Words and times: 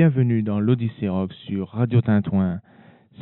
bienvenue 0.00 0.42
dans 0.42 0.60
l'Odyssée 0.60 1.08
Rock 1.08 1.32
sur 1.46 1.68
Radio 1.68 2.00
Tintouin. 2.00 2.60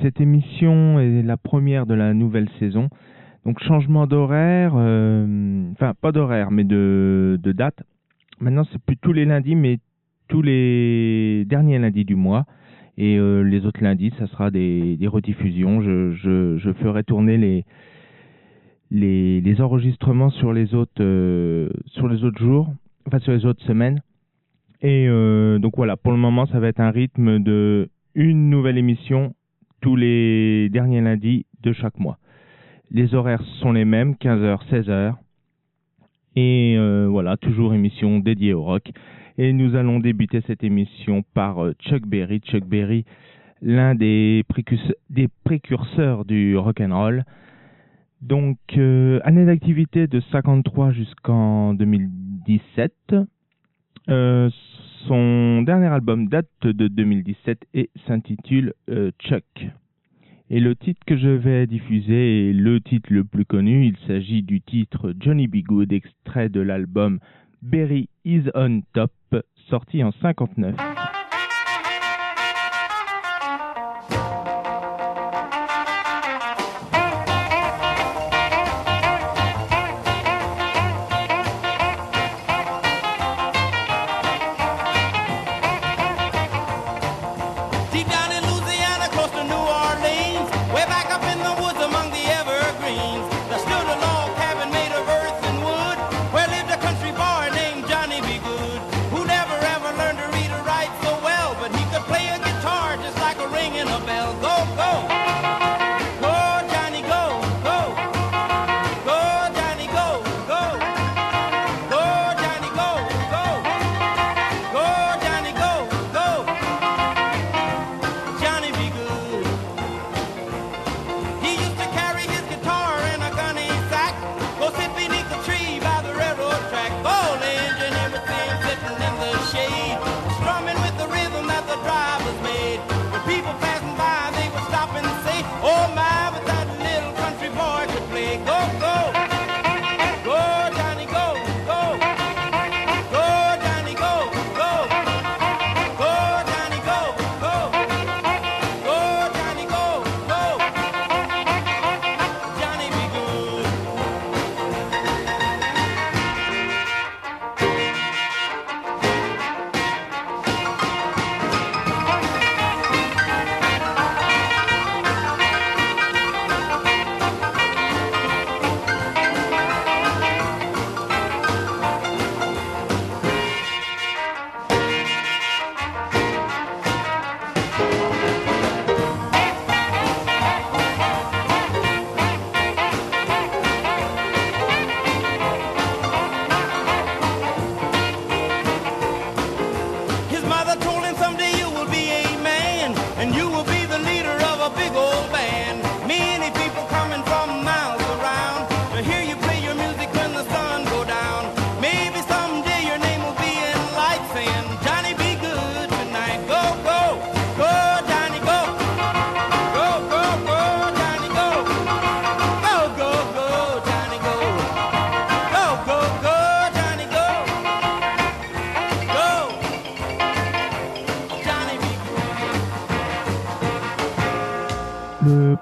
Cette 0.01 0.21
émission 0.21 0.99
est 1.01 1.23
la 1.23 1.37
première 1.37 1.87
de 1.87 1.95
la 1.95 2.15
nouvelle 2.15 2.49
saison. 2.61 2.89
Donc 3.49 3.61
changement 3.61 4.07
d'horaire, 4.07 4.75
euh, 4.77 5.73
enfin 5.73 5.95
pas 5.99 6.13
d'horaire 6.13 6.51
mais 6.51 6.65
de, 6.65 7.41
date. 7.43 7.83
Maintenant 8.41 8.65
c'est 8.71 8.79
plus 8.79 8.99
tous 8.99 9.15
les 9.15 9.25
lundis 9.25 9.55
mais 9.55 9.79
tous 10.29 10.43
les 10.43 11.47
derniers 11.47 11.79
lundis 11.79 12.05
du 12.05 12.15
mois. 12.15 12.45
Et 12.99 13.17
euh, 13.17 13.41
les 13.41 13.65
autres 13.65 13.83
lundis, 13.83 14.13
ça 14.19 14.27
sera 14.27 14.51
des, 14.51 14.99
rediffusions. 15.07 15.81
Je, 15.81 16.73
ferai 16.83 17.05
tourner 17.05 17.65
les, 18.91 19.61
enregistrements 19.63 20.29
sur 20.29 20.53
les 20.53 20.75
autres 20.75 21.01
euh, 21.01 21.71
sur 21.87 22.07
les 22.07 22.25
autres 22.25 22.39
jours, 22.45 22.71
enfin 23.07 23.19
sur 23.19 23.33
les 23.33 23.47
autres 23.47 23.65
semaines. 23.65 24.03
Et 24.83 25.09
donc 25.59 25.75
voilà, 25.75 25.97
pour 25.97 26.13
le 26.13 26.19
moment, 26.19 26.45
ça 26.45 26.61
va 26.61 26.69
être 26.69 26.81
un 26.81 26.91
rythme 26.91 27.39
de 27.39 27.89
une 28.15 28.51
nouvelle 28.51 28.77
émission 28.77 29.33
tous 29.81 29.97
les 29.97 30.69
derniers 30.69 31.01
lundis 31.01 31.47
de 31.63 31.73
chaque 31.73 31.99
mois. 31.99 32.19
Les 32.91 33.15
horaires 33.15 33.43
sont 33.61 33.73
les 33.73 33.85
mêmes, 33.85 34.15
15h, 34.15 34.59
16h. 34.71 35.15
Et 36.37 36.77
euh, 36.79 37.07
voilà, 37.09 37.37
toujours 37.37 37.75
émission 37.75 38.19
dédiée 38.19 38.55
au 38.55 38.63
rock. 38.63 38.91
Et 39.37 39.53
nous 39.53 39.75
allons 39.77 40.01
débuter 40.01 40.43
cette 40.47 40.65
émission 40.65 41.23
par 41.35 41.65
euh, 41.65 41.75
Chuck 41.81 42.07
Berry. 42.07 42.41
Chuck 42.41 42.65
Berry, 42.65 43.05
l'un 43.63 43.95
des, 43.95 44.45
précurseurs 45.45 46.25
du 46.25 46.57
rock 46.57 46.81
and. 46.81 47.23
Donc, 48.21 48.59
année 48.77 49.47
d'activité 49.47 50.09
de 50.09 50.21
53 50.33 50.91
jusqu'en 50.91 51.75
2017. 51.75 52.93
Euh, 54.09 54.49
son 55.07 55.63
dernier 55.63 55.87
album 55.87 56.29
date 56.29 56.49
de 56.63 56.89
2017 56.89 57.67
et 57.75 57.91
s'intitule 58.07 58.73
euh, 58.89 59.11
Chuck. 59.21 59.45
Et 60.51 60.61
le 60.61 60.75
titre 60.75 61.01
que 61.07 61.19
je 61.19 61.29
vais 61.29 61.67
diffuser 61.67 62.49
est 62.49 62.53
le 62.55 62.81
titre 62.81 63.13
le 63.13 63.25
plus 63.25 63.45
connu. 63.45 63.87
Il 63.87 63.97
s'agit 64.07 64.43
du 64.43 64.63
titre 64.63 65.13
Johnny 65.21 65.47
B. 65.47 65.57
Good, 65.57 65.93
extrait 65.93 66.49
de 66.49 66.61
l'album 66.61 67.19
Berry 67.61 68.09
is 68.25 68.45
on 68.55 68.81
Top, 68.95 69.13
sorti 69.69 70.03
en 70.03 70.13
59. 70.23 70.75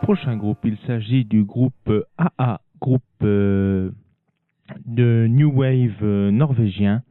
Prochain 0.06 0.36
groupe, 0.36 0.58
il 0.62 0.76
s'agit 0.86 1.24
du 1.24 1.42
groupe 1.42 1.92
AA, 2.16 2.60
groupe 2.80 3.02
euh, 3.24 3.90
de 4.84 5.26
New 5.28 5.50
Wave 5.50 5.96
euh, 6.00 6.30
norvégien. 6.30 7.02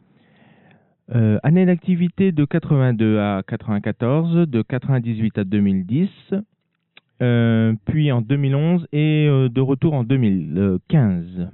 Euh, 1.13 1.37
année 1.43 1.65
d'activité 1.65 2.31
de 2.31 2.45
82 2.45 3.19
à 3.19 3.43
94, 3.45 4.47
de 4.47 4.61
98 4.61 5.39
à 5.39 5.43
2010, 5.43 6.09
puis 7.83 8.13
en 8.13 8.21
2011 8.21 8.87
et 8.93 9.27
de 9.27 9.59
retour 9.59 9.93
en 9.93 10.05
2015. 10.05 11.49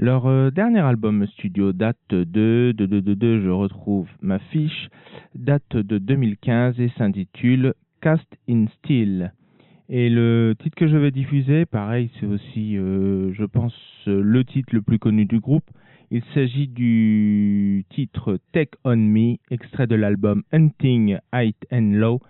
Leur 0.00 0.50
dernier 0.50 0.80
album 0.80 1.28
studio 1.28 1.72
date 1.72 1.96
de, 2.10 2.74
je 2.76 3.50
retrouve 3.50 4.08
ma 4.20 4.40
fiche, 4.40 4.88
date 5.36 5.76
de 5.76 5.98
2015 5.98 6.80
et 6.80 6.90
s'intitule 6.98 7.74
Cast 8.00 8.26
in 8.48 8.66
Steel. 8.78 9.30
Et 9.88 10.08
le 10.08 10.54
titre 10.60 10.76
que 10.76 10.88
je 10.88 10.96
vais 10.96 11.12
diffuser, 11.12 11.64
pareil, 11.64 12.10
c'est 12.18 12.26
aussi, 12.26 12.76
euh, 12.76 13.32
je 13.34 13.44
pense, 13.44 13.74
le 14.06 14.44
titre 14.44 14.74
le 14.74 14.82
plus 14.82 14.98
connu 14.98 15.26
du 15.26 15.38
groupe. 15.38 15.64
Il 16.10 16.22
s'agit 16.34 16.68
du 16.68 17.84
titre 17.90 18.38
Take 18.52 18.78
On 18.84 18.96
Me, 18.96 19.36
extrait 19.50 19.86
de 19.86 19.94
l'album 19.94 20.42
Hunting 20.52 21.18
High 21.32 21.54
and 21.72 21.92
Low, 21.94 22.20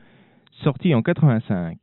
sorti 0.62 0.94
en 0.94 1.02
85. 1.02 1.78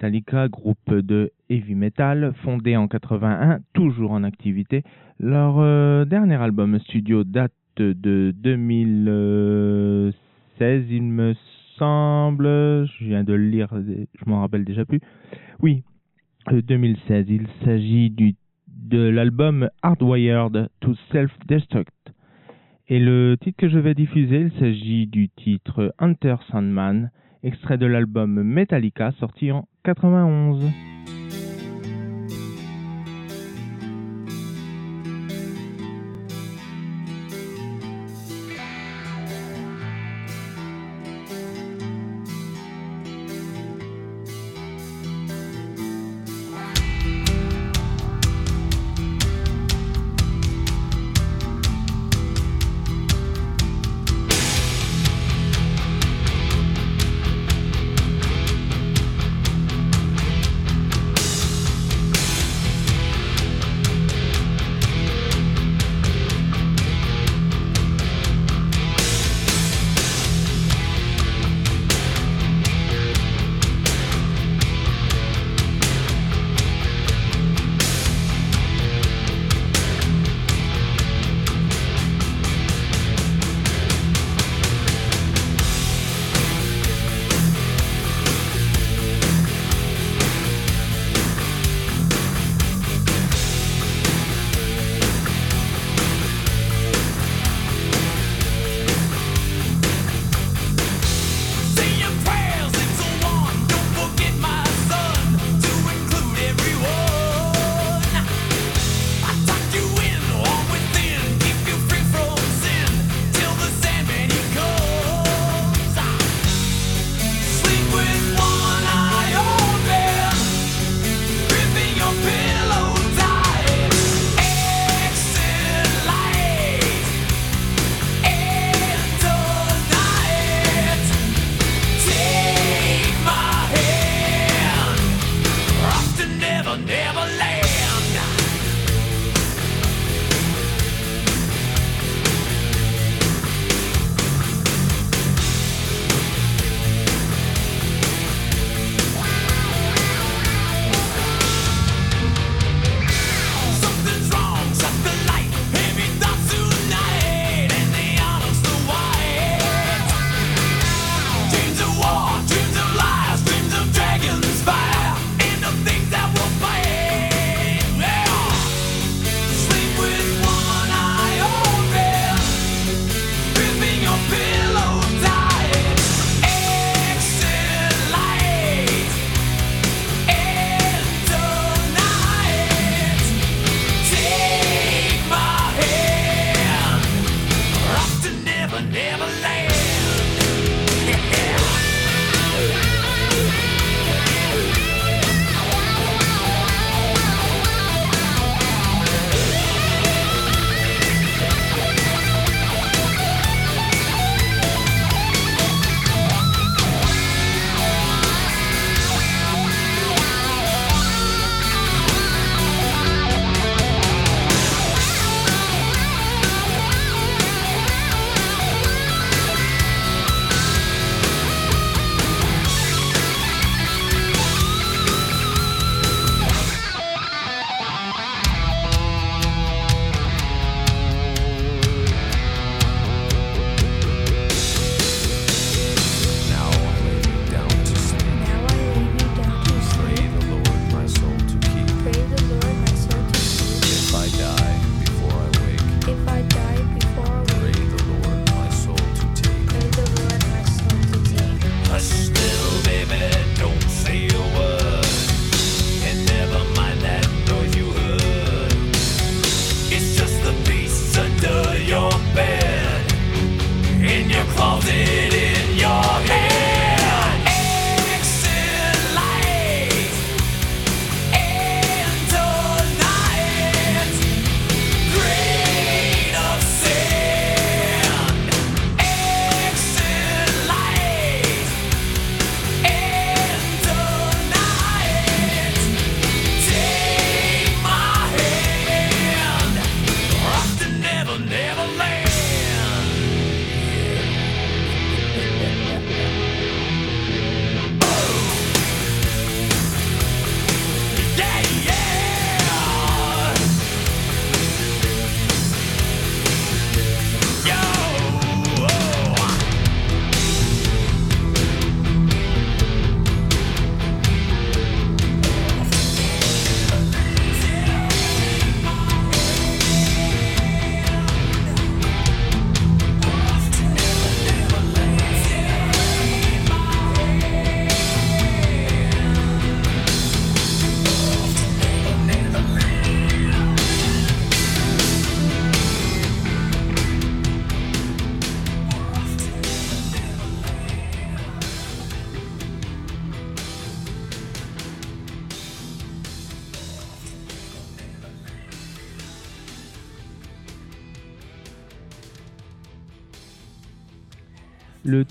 Metallica. 0.00 0.48
Groupe 0.48 0.94
de 0.94 1.30
heavy 1.50 1.74
metal, 1.74 2.32
fondé 2.42 2.74
en 2.76 2.88
81, 2.88 3.60
toujours 3.74 4.12
en 4.12 4.24
activité. 4.24 4.82
Leur 5.18 5.58
euh, 5.58 6.06
dernier 6.06 6.36
album 6.36 6.78
studio 6.80 7.22
date 7.22 7.52
de 7.76 8.32
2016, 8.34 10.84
il 10.90 11.02
me 11.02 11.34
semble. 11.76 12.46
Je 12.46 13.04
viens 13.04 13.24
de 13.24 13.34
le 13.34 13.48
lire, 13.48 13.68
je 13.74 14.24
m'en 14.26 14.40
rappelle 14.40 14.64
déjà 14.64 14.86
plus. 14.86 15.00
Oui, 15.60 15.82
2016. 16.50 17.26
Il 17.28 17.46
s'agit 17.64 18.08
du 18.10 18.34
de 18.68 19.08
l'album 19.08 19.70
Hardwired 19.82 20.68
to 20.80 20.94
Self-Destruct. 21.12 21.92
Et 22.88 22.98
le 22.98 23.36
titre 23.40 23.58
que 23.58 23.68
je 23.68 23.78
vais 23.78 23.94
diffuser, 23.94 24.40
il 24.40 24.50
s'agit 24.58 25.06
du 25.06 25.28
titre 25.28 25.94
Hunter 25.98 26.34
Sandman, 26.50 27.12
extrait 27.42 27.78
de 27.78 27.86
l'album 27.86 28.42
Metallica 28.42 29.12
sorti 29.12 29.50
en 29.52 29.66
91. 29.84 30.89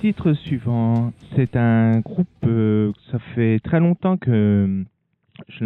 Titre 0.09 0.33
suivant, 0.33 1.13
c'est 1.35 1.55
un 1.55 1.99
groupe, 1.99 2.27
euh, 2.43 2.91
ça 3.11 3.19
fait 3.35 3.59
très 3.59 3.79
longtemps 3.79 4.17
que 4.17 4.83
je 5.49 5.63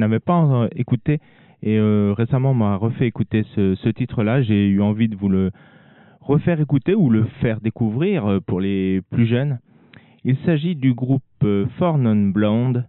n'avais 0.00 0.20
pas 0.20 0.68
écouté 0.76 1.18
et 1.64 1.76
euh, 1.76 2.14
récemment 2.16 2.52
on 2.52 2.54
m'a 2.54 2.76
refait 2.76 3.08
écouter 3.08 3.44
ce, 3.56 3.88
titre-là. 3.88 4.42
J'ai 4.42 4.68
eu 4.68 4.80
envie 4.80 5.08
de 5.08 5.16
vous 5.16 5.28
le 5.28 5.50
refaire 6.20 6.60
écouter 6.60 6.94
ou 6.94 7.10
le 7.10 7.24
faire 7.40 7.60
découvrir 7.60 8.26
euh, 8.26 8.38
pour 8.38 8.60
les 8.60 9.00
plus 9.10 9.26
jeunes. 9.26 9.58
Il 10.22 10.36
s'agit 10.46 10.76
du 10.76 10.94
groupe 10.94 11.24
For 11.78 11.98
Non 11.98 12.28
Blonde, 12.28 12.84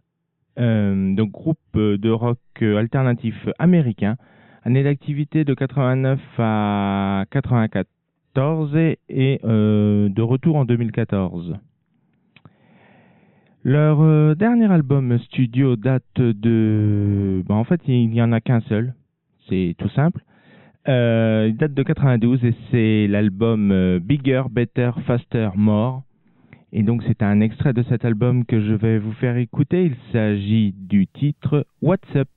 donc 0.55 1.31
groupe 1.31 1.57
de 1.73 2.09
rock 2.11 2.37
alternatif 2.61 3.33
américain, 3.57 4.17
année 4.63 4.83
d'activité 4.83 5.45
de 5.45 5.55
89 5.55 6.19
à 6.37 7.23
84 8.35 8.97
et 9.09 9.39
euh, 9.43 10.09
de 10.09 10.21
retour 10.21 10.55
en 10.55 10.65
2014. 10.65 11.55
Leur 13.63 14.01
euh, 14.01 14.35
dernier 14.35 14.71
album 14.71 15.17
studio 15.19 15.75
date 15.75 16.03
de... 16.15 17.43
Ben, 17.47 17.55
en 17.55 17.63
fait, 17.63 17.81
il 17.87 18.09
n'y 18.09 18.21
en 18.21 18.31
a 18.31 18.39
qu'un 18.39 18.61
seul. 18.61 18.93
C'est 19.49 19.75
tout 19.77 19.89
simple. 19.89 20.21
Euh, 20.87 21.47
il 21.49 21.57
date 21.57 21.73
de 21.73 21.83
92 21.83 22.43
et 22.45 22.55
c'est 22.71 23.07
l'album 23.07 23.99
Bigger, 23.99 24.43
Better, 24.49 24.91
Faster, 25.05 25.49
More. 25.55 26.03
Et 26.71 26.83
donc 26.83 27.03
c'est 27.07 27.23
un 27.23 27.41
extrait 27.41 27.73
de 27.73 27.83
cet 27.83 28.05
album 28.05 28.45
que 28.45 28.61
je 28.61 28.73
vais 28.73 28.99
vous 28.99 29.11
faire 29.13 29.37
écouter. 29.37 29.85
Il 29.85 29.95
s'agit 30.11 30.71
du 30.71 31.07
titre 31.07 31.65
What's 31.81 32.15
Up 32.15 32.29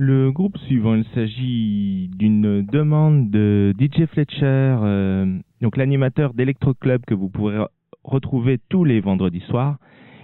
Le 0.00 0.30
groupe 0.30 0.56
suivant, 0.58 0.94
il 0.94 1.04
s'agit 1.12 2.08
d'une 2.16 2.62
demande 2.62 3.30
de 3.30 3.74
DJ 3.80 4.06
Fletcher, 4.06 4.76
euh, 4.80 5.26
donc 5.60 5.76
l'animateur 5.76 6.34
d'Electro 6.34 6.72
Club 6.72 7.02
que 7.04 7.14
vous 7.14 7.28
pourrez 7.28 7.58
retrouver 8.04 8.60
tous 8.68 8.84
les 8.84 9.00
vendredis 9.00 9.42
soirs. 9.48 9.78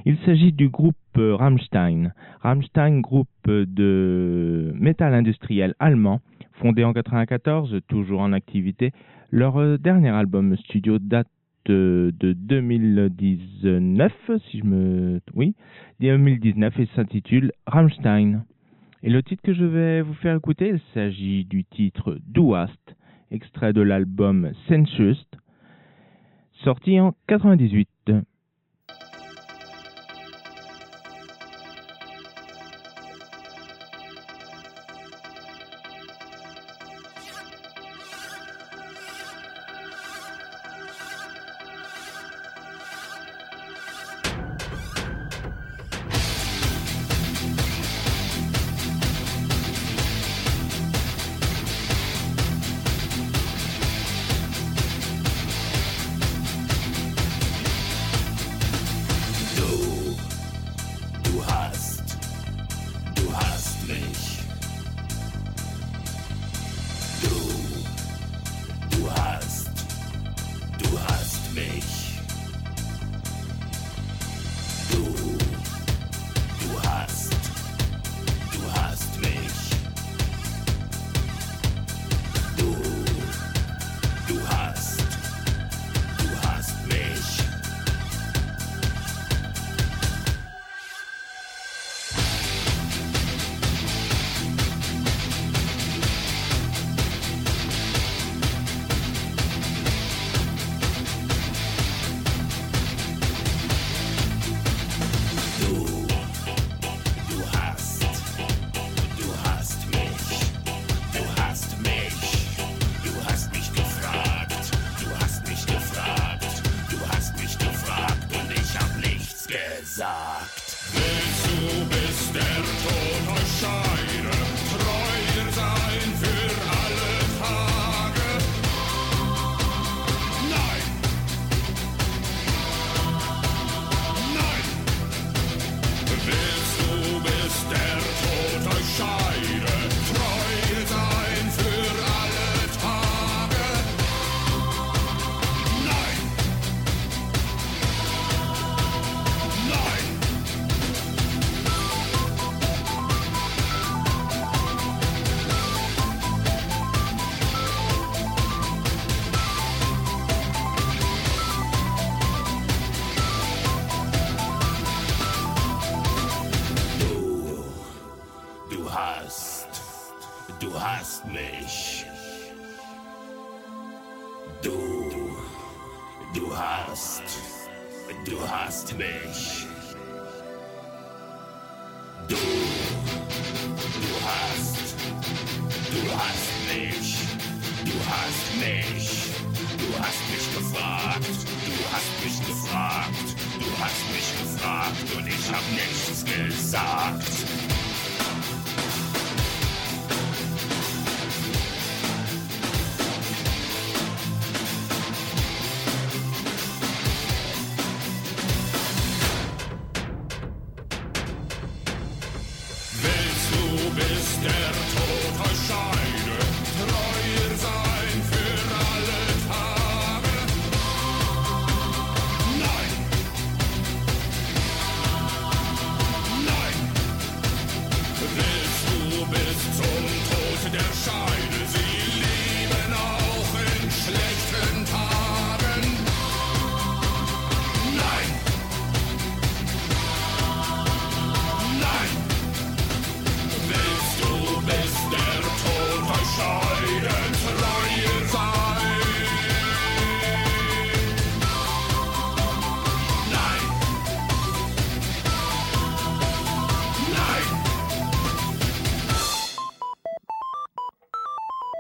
Il 0.05 0.17
s'agit 0.19 0.53
du 0.53 0.69
groupe 0.69 0.95
euh, 1.17 1.35
Rammstein. 1.35 2.13
Rammstein, 2.41 3.01
groupe 3.01 3.27
de 3.49 4.73
métal 4.77 5.13
industriel 5.13 5.75
allemand, 5.81 6.21
fondé 6.53 6.85
en 6.85 6.93
94, 6.93 7.81
toujours 7.89 8.21
en 8.21 8.33
activité. 8.33 8.93
Leur 9.33 9.57
euh, 9.57 9.77
dernier 9.77 10.11
album 10.11 10.57
studio 10.57 11.01
date 11.01 11.27
de 11.65 12.15
2019, 12.21 14.13
si 14.49 14.61
je 14.61 14.65
me... 14.65 15.21
Oui, 15.35 15.57
2019 15.99 16.79
et 16.79 16.89
s'intitule 16.95 17.51
Rammstein. 17.67 18.45
Et 19.07 19.11
le 19.11 19.23
titre 19.23 19.43
que 19.43 19.53
je 19.53 19.67
vais 19.67 20.01
vous 20.01 20.15
faire 20.15 20.35
écouter, 20.35 20.71
il 20.71 20.81
s'agit 20.95 21.45
du 21.45 21.63
titre 21.65 22.19
Du 22.27 22.55
hast, 22.55 22.97
extrait 23.31 23.75
de 23.75 23.83
l'album 23.83 24.51
Sensuous, 24.67 25.27
sorti 26.63 26.99
en 26.99 27.15
98. 27.27 27.87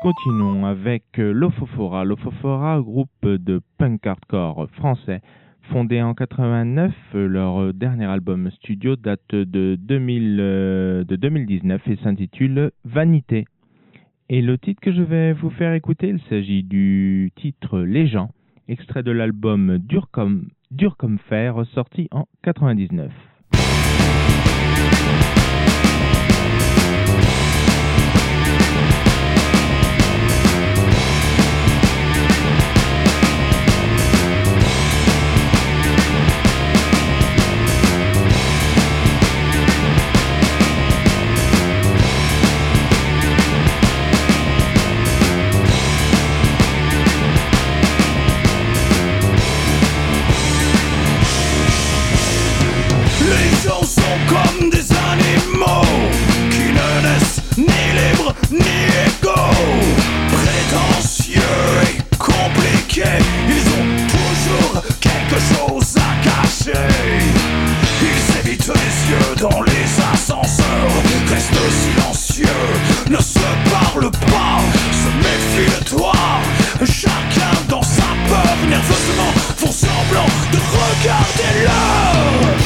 Continuons 0.05 0.67
avec 0.67 1.19
euh, 1.19 1.33
Lofofora. 1.33 2.05
Lofofora, 2.05 2.79
groupe 2.79 3.25
de 3.25 3.63
punk 3.79 4.07
hardcore 4.07 4.69
français, 4.73 5.23
fondé 5.71 6.03
en 6.03 6.13
89. 6.13 6.93
euh, 7.15 7.27
Leur 7.27 7.73
dernier 7.73 8.05
album 8.05 8.51
studio 8.51 8.97
date 8.97 9.35
de, 9.35 9.77
2000, 9.81 10.37
euh, 10.41 11.05
2019 11.05 11.89
et 11.89 11.97
s'intitule 12.03 12.73
Vanité. 12.85 13.47
Et 14.29 14.43
le 14.43 14.59
titre 14.59 14.83
que 14.83 14.93
je 14.93 15.01
vais 15.01 15.33
vous 15.33 15.49
faire 15.49 15.73
écouter, 15.73 16.09
il 16.09 16.21
s'agit 16.29 16.63
du 16.63 17.33
titre 17.37 17.81
Les 17.81 18.07
gens, 18.07 18.29
extrait 18.69 19.03
de 19.03 19.11
l'album 19.11 19.79
Dur 19.79 20.09
comme, 20.13 20.49
Dur 20.71 20.99
comme 20.99 21.19
fer, 21.19 21.65
sorti 21.73 22.09
en 22.11 22.27
99. 22.43 23.11
Restent 71.35 71.71
silencieux, 71.71 72.47
ne 73.11 73.17
se 73.17 73.41
parlent 73.71 74.11
pas, 74.11 74.61
se 74.93 75.09
méfient 75.19 75.81
de 75.81 75.85
toi. 75.85 76.13
Chacun 76.85 77.55
dans 77.69 77.83
sa 77.83 78.09
peur, 78.29 78.57
nerveusement 78.69 79.33
font 79.57 79.73
semblant 79.73 80.29
de 80.53 80.59
regarder 80.59 81.65
l'heure. 81.65 82.64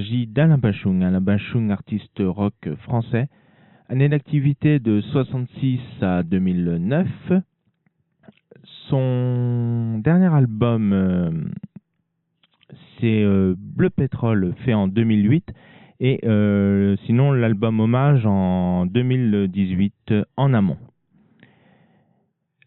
S'agit 0.00 0.26
d'Alain 0.26 0.56
Bachung. 0.56 1.02
Alain 1.02 1.20
Bachung, 1.20 1.70
artiste 1.70 2.20
rock 2.20 2.54
français. 2.84 3.28
Année 3.90 4.08
d'activité 4.08 4.78
de 4.78 5.02
66 5.02 5.78
à 6.00 6.22
2009. 6.22 7.06
Son 8.88 10.00
dernier 10.02 10.32
album, 10.32 10.92
euh, 10.94 11.30
c'est 12.98 13.22
euh, 13.22 13.54
Bleu 13.58 13.90
Pétrole, 13.90 14.54
fait 14.64 14.72
en 14.72 14.88
2008. 14.88 15.52
Et 16.00 16.20
euh, 16.24 16.96
sinon, 17.04 17.32
l'album 17.32 17.80
Hommage 17.80 18.24
en 18.24 18.86
2018 18.86 19.92
euh, 20.12 20.24
en 20.38 20.54
amont. 20.54 20.78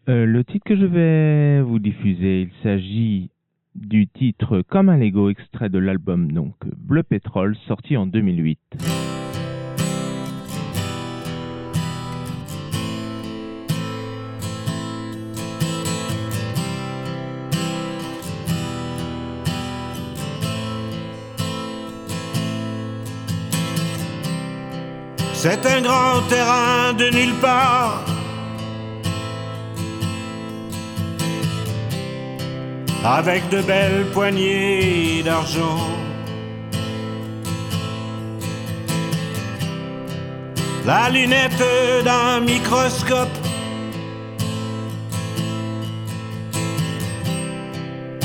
Le 0.06 0.42
titre 0.42 0.66
que 0.66 0.76
je 0.76 0.84
vais 0.84 1.62
vous 1.62 1.78
diffuser, 1.80 2.42
il 2.42 2.50
s'agit 2.62 3.30
du 3.74 4.06
titre 4.08 4.62
Comme 4.62 4.88
un 4.88 4.96
Lego, 4.96 5.30
extrait 5.30 5.68
de 5.68 5.78
l'album 5.78 6.30
donc 6.32 6.54
Bleu 6.76 7.02
Pétrole, 7.02 7.56
sorti 7.66 7.96
en 7.96 8.06
2008. 8.06 8.58
C'est 25.34 25.66
un 25.66 25.82
grand 25.82 26.22
terrain 26.30 26.94
de 26.94 27.14
nulle 27.14 27.38
part. 27.42 28.13
Avec 33.04 33.48
de 33.50 33.60
belles 33.60 34.06
poignées 34.12 35.22
d'argent. 35.22 35.78
La 40.86 41.10
lunette 41.10 41.62
d'un 42.04 42.40
microscope. 42.40 43.28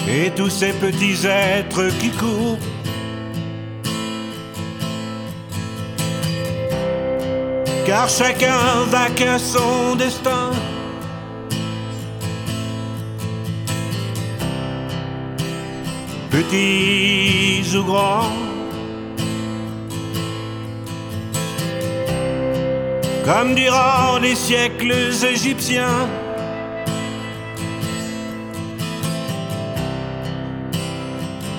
Et 0.07 0.31
tous 0.31 0.49
ces 0.49 0.71
petits 0.73 1.27
êtres 1.27 1.89
qui 1.99 2.09
courent 2.09 2.57
car 7.89 8.07
chacun 8.07 8.85
va 8.91 9.09
qu'à 9.09 9.39
son 9.39 9.95
destin. 9.95 10.51
Petits 16.39 17.75
ou 17.75 17.83
grands, 17.83 18.31
comme 23.25 23.55
durant 23.55 24.19
les 24.21 24.35
siècles 24.35 24.93
égyptiens. 25.33 26.07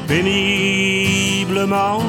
péniblement. 0.09 2.01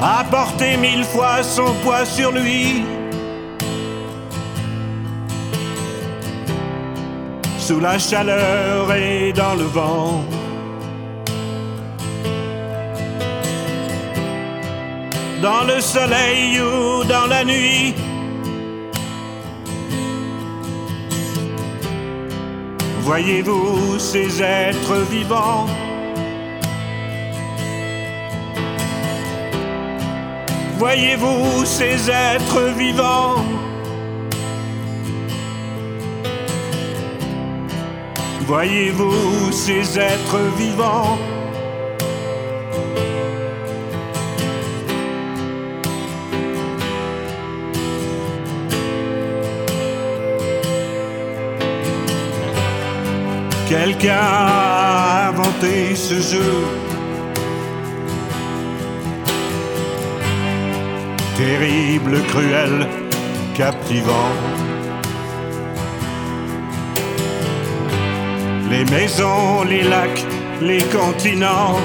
A 0.00 0.24
porté 0.30 0.78
mille 0.78 1.04
fois 1.04 1.42
son 1.42 1.74
poids 1.84 2.06
sur 2.06 2.32
lui. 2.32 2.95
Sous 7.66 7.80
la 7.80 7.98
chaleur 7.98 8.92
et 8.94 9.32
dans 9.32 9.56
le 9.56 9.64
vent. 9.64 10.24
Dans 15.42 15.64
le 15.64 15.80
soleil 15.80 16.60
ou 16.60 17.02
dans 17.02 17.26
la 17.26 17.44
nuit. 17.44 17.92
Voyez-vous 23.00 23.98
ces 23.98 24.40
êtres 24.40 24.98
vivants? 25.10 25.66
Voyez-vous 30.78 31.64
ces 31.64 32.08
êtres 32.08 32.62
vivants? 32.78 33.44
Voyez-vous 38.46 39.50
ces 39.50 39.98
êtres 39.98 40.38
vivants? 40.56 41.18
Quelqu'un 53.68 54.14
a 54.16 55.28
inventé 55.30 55.96
ce 55.96 56.14
jeu. 56.14 56.64
Terrible, 61.36 62.22
cruel, 62.28 62.86
captivant. 63.56 64.55
Les 68.76 68.84
maisons, 68.84 69.62
les 69.64 69.82
lacs, 69.82 70.26
les 70.60 70.82
continents. 70.82 71.78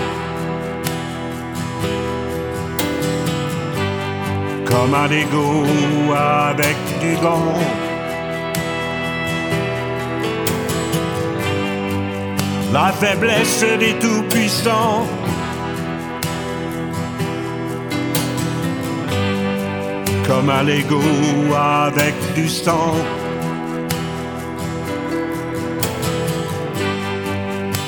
Comme 4.65 4.93
un 4.93 5.07
Lego 5.07 5.63
avec 6.13 6.75
du 6.99 7.15
gants. 7.21 7.59
la 12.73 12.91
faiblesse 12.91 13.65
des 13.79 13.93
tout-puissants. 13.99 15.07
Comme 20.27 20.49
un 20.49 20.63
Lego 20.63 21.01
avec 21.55 22.15
du 22.35 22.49
sang. 22.49 22.95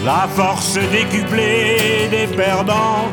La 0.03 0.27
force 0.35 0.77
décuplée 0.91 2.07
des 2.11 2.27
perdants. 2.35 3.09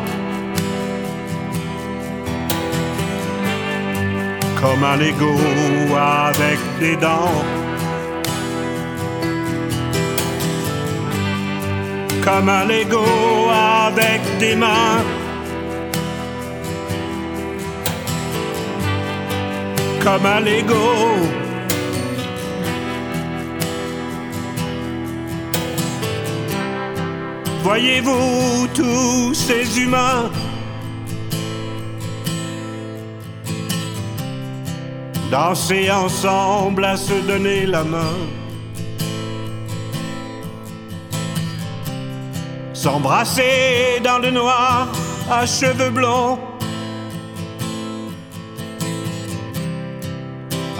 Comme 4.60 4.84
un 4.84 4.96
Lego 4.96 5.34
avec 5.96 6.58
des 6.78 6.96
dents. 6.96 7.44
comme 12.22 12.48
un 12.48 12.64
Lego 12.64 13.04
avec 13.86 14.20
des 14.38 14.56
mains. 14.56 15.02
Comme 20.02 20.26
un 20.26 20.40
Lego. 20.40 21.49
Voyez-vous 27.62 28.68
tous 28.74 29.34
ces 29.34 29.78
humains? 29.78 30.30
Danser 35.30 35.90
ensemble 35.90 36.84
à 36.84 36.96
se 36.96 37.14
donner 37.26 37.66
la 37.66 37.84
main. 37.84 38.16
S'embrasser 42.72 44.00
dans 44.02 44.18
le 44.18 44.30
noir 44.30 44.88
à 45.30 45.44
cheveux 45.44 45.90
blonds, 45.90 46.38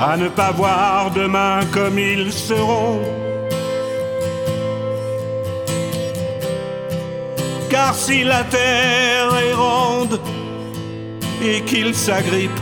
à 0.01 0.16
ne 0.16 0.29
pas 0.29 0.51
voir 0.51 1.11
demain 1.11 1.61
comme 1.73 1.99
ils 1.99 2.33
seront. 2.33 3.30
Si 7.93 8.25
la 8.25 8.45
terre 8.45 9.35
est 9.37 9.53
ronde 9.53 10.21
et 11.43 11.61
qu'il 11.62 11.95
s'agrippe, 11.95 12.61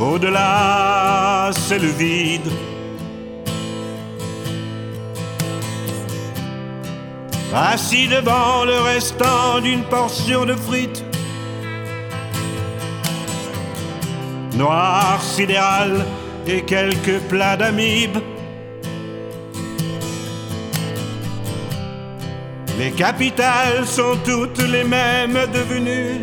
au-delà 0.00 1.50
c'est 1.52 1.78
le 1.78 1.88
vide. 1.88 2.50
assis 7.54 8.08
devant 8.08 8.64
le 8.64 8.80
restant 8.80 9.60
d'une 9.60 9.84
portion 9.84 10.44
de 10.44 10.54
frites. 10.54 11.04
Noir 14.54 15.20
sidéral 15.22 16.04
et 16.46 16.62
quelques 16.62 17.20
plats 17.28 17.56
d'amibes. 17.56 18.18
Les 22.78 22.92
capitales 22.92 23.84
sont 23.86 24.16
toutes 24.24 24.62
les 24.62 24.84
mêmes 24.84 25.38
devenues. 25.52 26.20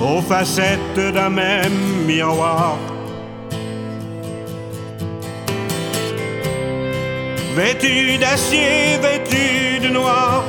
Aux 0.00 0.22
facettes 0.22 1.12
d'un 1.12 1.30
même 1.30 2.04
miroir. 2.06 2.78
vêtu 7.54 8.18
d'acier, 8.18 8.98
vêtu 9.00 9.78
de 9.80 9.88
noir. 9.88 10.44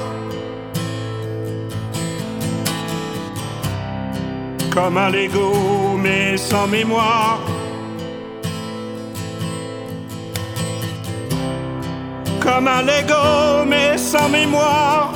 Comme 4.74 4.98
un 4.98 5.10
Lego, 5.10 5.98
mais 5.98 6.38
sans 6.38 6.68
mémoire. 6.68 7.40
Comme 12.46 12.68
un 12.68 12.84
Lego, 12.84 13.66
mais 13.68 13.98
sans 13.98 14.30
mémoire. 14.30 15.12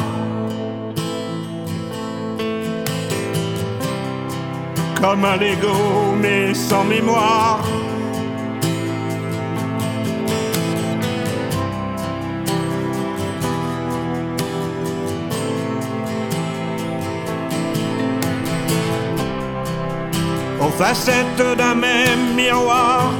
Comme 5.00 5.24
un 5.24 5.38
Lego, 5.38 6.16
mais 6.20 6.56
sans 6.56 6.84
mémoire. 6.84 7.64
aux 20.62 20.72
facettes 20.72 21.58
d'un 21.58 21.76
même 21.76 22.36
miroir. 22.36 23.14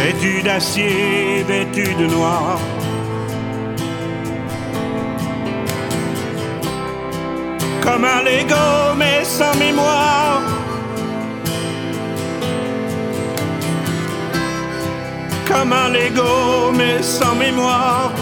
Vêtu 0.00 0.42
d'acier, 0.42 1.44
vêtu 1.46 1.94
de 1.94 2.06
noir. 2.06 2.58
Comme 7.84 8.04
un 8.04 8.22
Lego 8.22 8.94
mais 8.96 9.24
sans 9.24 9.54
mémoire. 9.58 10.42
Comme 15.48 15.72
un 15.72 15.88
Lego 15.90 16.72
mais 16.78 17.02
sans 17.02 17.34
mémoire. 17.34 18.12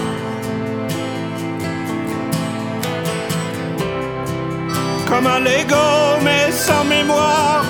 comme 5.08 5.26
un 5.26 5.40
Lego 5.40 6.20
mais 6.22 6.52
sans 6.52 6.84
mémoire. 6.84 7.64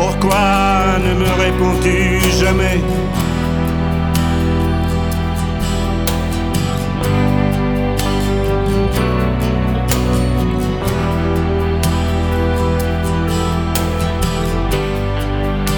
Pourquoi 0.00 0.96
ne 1.04 1.12
me 1.12 1.28
réponds-tu 1.44 2.20
jamais? 2.40 2.80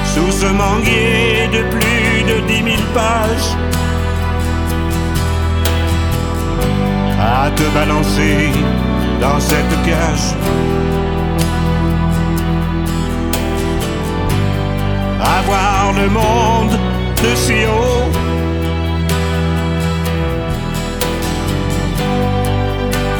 Sous 0.04 0.30
ce 0.32 0.46
manguier 0.52 1.48
de 1.50 1.62
plus 1.70 2.22
de 2.30 2.46
dix 2.46 2.62
mille 2.62 2.86
pages 2.92 3.56
À 7.18 7.50
te 7.52 7.62
balancer 7.74 8.50
dans 9.18 9.40
cette 9.40 9.74
cage 9.86 10.34
Le 15.97 16.09
monde 16.09 16.78
de 17.22 17.34
si 17.34 17.66
haut. 17.66 18.11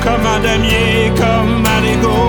Comme 0.05 0.25
un 0.25 0.41
damier, 0.41 1.13
comme 1.17 1.67
un 1.67 1.81
Lego. 1.81 2.21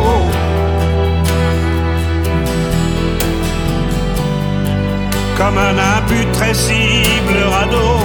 Comme 5.38 5.58
un 5.58 5.78
imputrescible 5.98 7.38
radeau. 7.52 8.00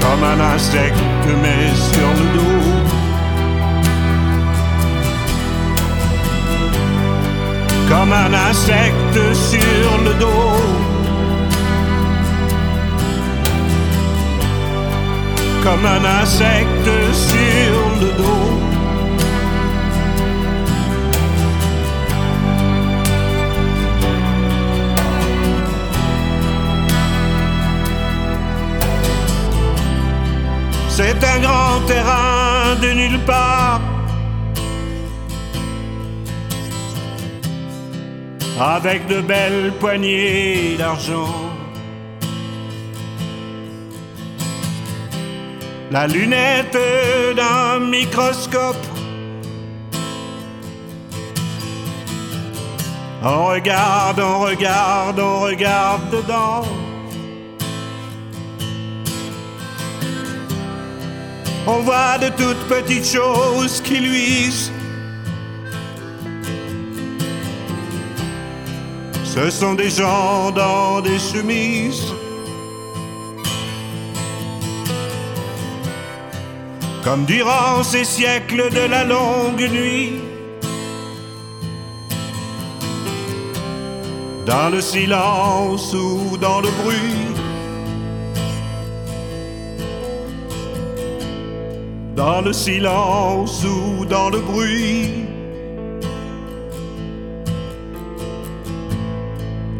Comme 0.00 0.24
un 0.24 0.54
insecte 0.54 0.98
mais 1.42 1.74
sur 1.74 2.08
le 2.18 2.38
dos 2.38 2.81
comme 7.92 8.12
un 8.12 8.32
insecte 8.32 9.18
sur 9.34 9.90
le 10.06 10.14
dos. 10.14 10.56
Comme 15.62 15.84
un 15.84 16.04
insecte 16.22 16.90
sur 17.12 17.74
le 18.00 18.10
dos. 18.20 18.48
C'est 30.88 31.22
un 31.24 31.38
grand 31.40 31.80
terrain 31.86 32.74
de 32.80 32.92
nulle 32.92 33.18
part. 33.26 33.91
Avec 38.60 39.06
de 39.06 39.20
belles 39.20 39.72
poignées 39.80 40.76
d'argent. 40.76 41.34
La 45.90 46.06
lunette 46.06 46.78
d'un 47.36 47.80
microscope. 47.80 48.76
On 53.24 53.46
regarde, 53.46 54.18
on 54.20 54.40
regarde, 54.40 55.20
on 55.20 55.40
regarde 55.40 56.10
dedans. 56.10 56.64
On 61.66 61.78
voit 61.82 62.18
de 62.18 62.28
toutes 62.30 62.66
petites 62.66 63.06
choses 63.06 63.80
qui 63.82 63.98
luisent. 64.00 64.71
Ce 69.34 69.48
sont 69.48 69.72
des 69.72 69.88
gens 69.88 70.50
dans 70.50 71.00
des 71.00 71.18
chemises. 71.18 72.12
Comme 77.02 77.24
durant 77.24 77.82
ces 77.82 78.04
siècles 78.04 78.68
de 78.68 78.90
la 78.90 79.04
longue 79.04 79.66
nuit. 79.70 80.20
Dans 84.44 84.68
le 84.68 84.82
silence 84.82 85.94
ou 85.94 86.36
dans 86.36 86.60
le 86.60 86.68
bruit. 86.82 87.32
Dans 92.14 92.42
le 92.42 92.52
silence 92.52 93.64
ou 93.64 94.04
dans 94.04 94.28
le 94.28 94.40
bruit. 94.40 95.31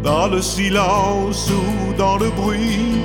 Dans 0.03 0.28
le 0.28 0.42
silence 0.42 1.50
ou 1.50 1.92
dans 1.94 2.18
le 2.18 2.30
bruit. 2.30 2.96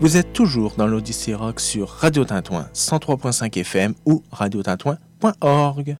Vous 0.00 0.16
êtes 0.16 0.32
toujours 0.32 0.74
dans 0.76 0.86
l'Odyssée 0.86 1.34
Rock 1.34 1.58
sur 1.58 1.88
Radio 1.88 2.24
Tintouin 2.24 2.66
103.5 2.74 3.58
FM 3.60 3.94
ou 4.04 4.22
radiotintouin.org. 4.30 5.96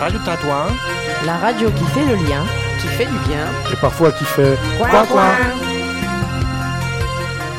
Radio 0.00 0.18
Tintouin, 0.24 0.66
La 1.26 1.36
radio 1.36 1.70
qui 1.70 1.84
fait 1.84 2.06
le 2.06 2.14
lien, 2.28 2.44
qui 2.80 2.86
fait 2.88 3.06
du 3.06 3.18
bien. 3.28 3.46
et 3.72 3.76
parfois 3.76 4.10
qui 4.12 4.24
fait 4.24 4.56
Coin, 4.78 5.06
coin. 5.06 5.30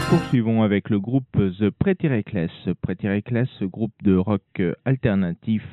Poursuivons 0.09 0.63
avec 0.63 0.89
le 0.89 0.99
groupe 0.99 1.37
The 1.59 1.69
Pretty 1.69 2.07
Reckless. 2.07 2.51
Pretty 2.81 3.07
Reckless, 3.07 3.47
groupe 3.63 3.93
de 4.03 4.15
rock 4.15 4.61
alternatif 4.85 5.63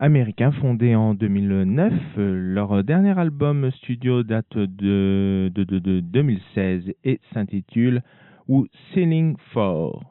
américain 0.00 0.50
fondé 0.52 0.94
en 0.96 1.14
2009. 1.14 1.92
Leur 2.16 2.82
dernier 2.82 3.16
album 3.18 3.70
studio 3.70 4.22
date 4.24 4.56
de, 4.58 5.50
de, 5.54 5.64
de- 5.64 5.78
de 5.78 6.00
2016 6.00 6.92
et 7.04 7.20
s'intitule 7.32 8.02
Ou 8.48 8.66
Sailing 8.92 9.36
For. 9.52 10.02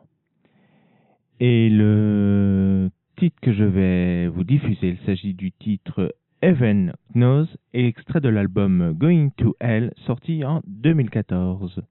Et 1.42 1.70
le 1.70 2.90
titre 3.18 3.38
que 3.42 3.52
je 3.54 3.66
vais 3.66 4.28
vous 4.30 4.46
diffuser, 4.46 4.90
il 4.90 5.06
s'agit 5.06 5.34
du 5.34 5.52
titre 5.52 6.16
Heaven 6.42 6.94
Knows 7.14 7.48
et 7.74 7.86
extrait 7.88 8.22
de 8.22 8.30
l'album 8.30 8.94
Going 8.98 9.30
to 9.38 9.56
Hell 9.60 9.94
sorti 10.06 10.46
en 10.46 10.62
2014. 10.68 11.82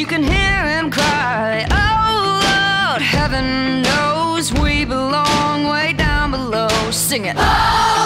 You 0.00 0.06
can 0.06 0.22
hear 0.22 0.64
him 0.66 0.90
cry. 0.90 1.66
Oh 1.70 2.40
Lord, 2.40 3.02
heaven 3.02 3.82
knows 3.82 4.50
we 4.50 4.86
belong 4.86 5.66
way 5.66 5.92
down 5.92 6.30
below. 6.30 6.70
Sing 6.90 7.26
it. 7.26 7.36
Oh 7.38 7.99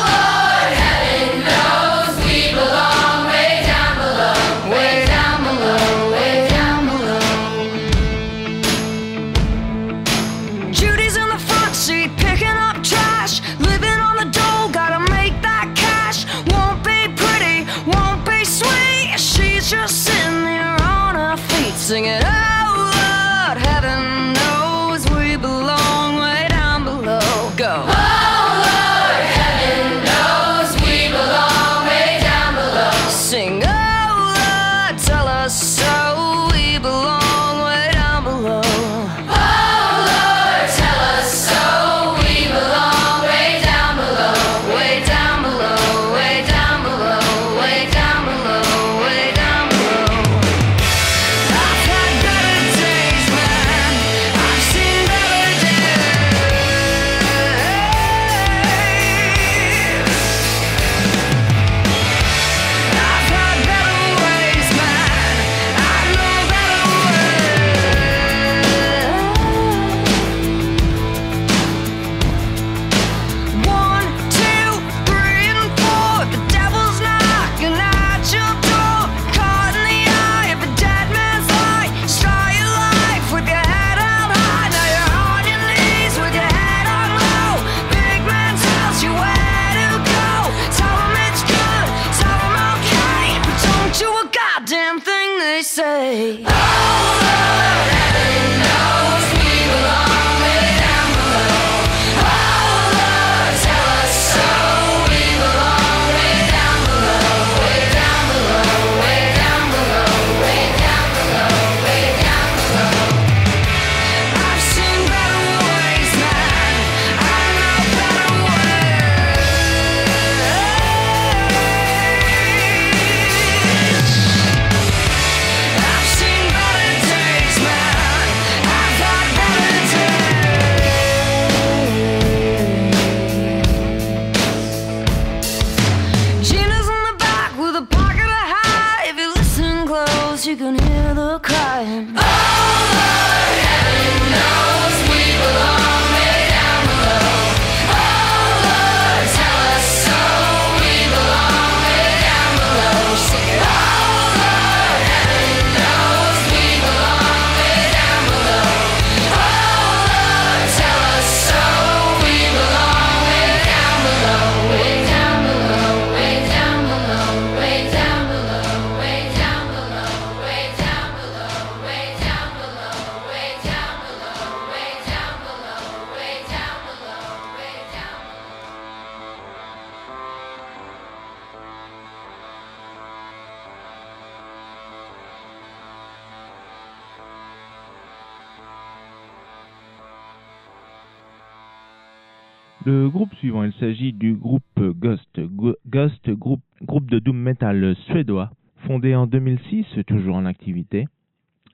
groupe 193.15 193.35
suivant, 193.37 193.63
il 193.63 193.73
s'agit 193.75 194.13
du 194.13 194.35
groupe 194.35 194.81
Ghost. 194.81 195.41
Groupe 195.47 197.11
de 197.11 197.21
doom 197.21 197.39
metal 197.39 197.95
suédois, 198.07 198.51
fondé 198.89 199.15
en 199.15 199.29
2006, 199.29 199.87
toujours 200.05 200.35
en 200.35 200.45
activité. 200.45 201.07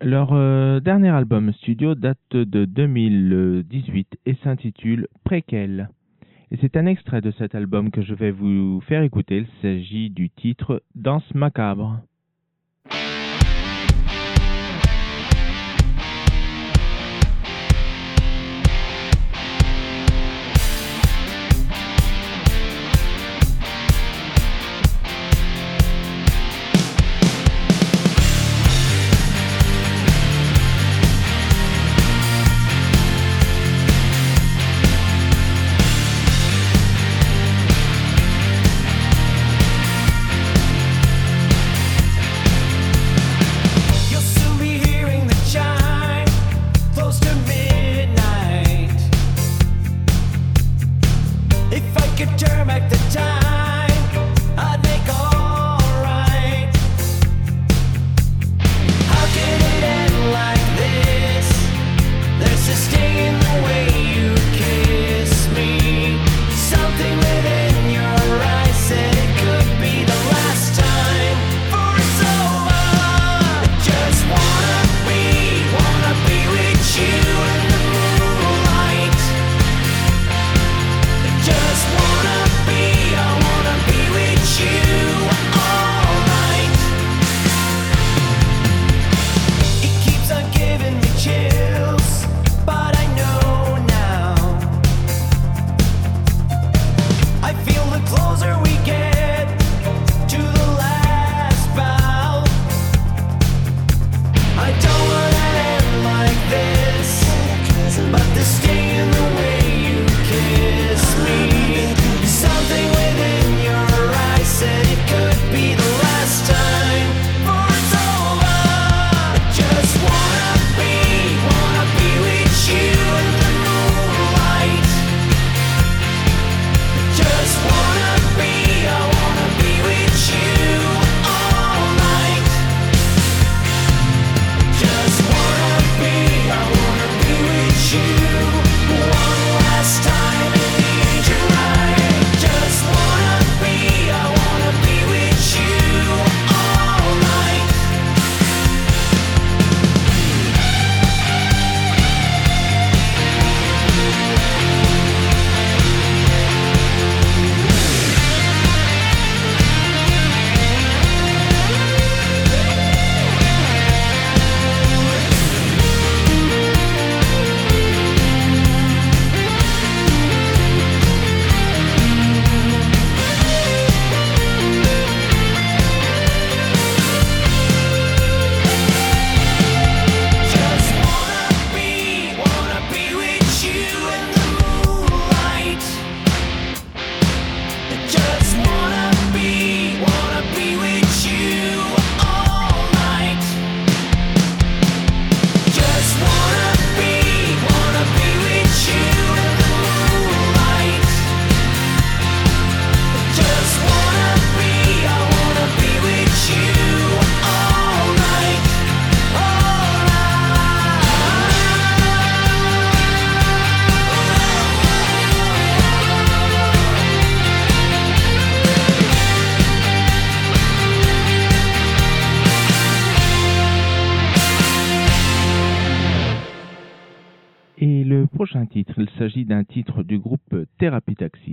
Leur 0.02 0.34
euh, 0.34 0.80
dernier 0.80 1.08
album 1.08 1.50
studio 1.54 1.94
date 1.94 2.18
de 2.32 2.66
2018 2.66 4.18
et 4.26 4.34
s'intitule 4.44 5.08
Préquel. 5.24 5.88
Et 6.50 6.58
c'est 6.60 6.76
un 6.76 6.84
extrait 6.84 7.22
de 7.22 7.30
cet 7.30 7.54
album 7.54 7.90
que 7.90 8.02
je 8.02 8.12
vais 8.12 8.32
vous 8.32 8.82
faire 8.82 9.02
écouter. 9.02 9.38
Il 9.38 9.46
s'agit 9.62 10.10
du 10.10 10.28
titre 10.28 10.82
Danse 10.94 11.34
macabre. 11.34 12.00